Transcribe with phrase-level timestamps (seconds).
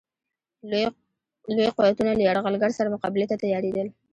[1.55, 3.87] لوی قوتونه له یرغلګر سره مقابلې ته تیارېدل.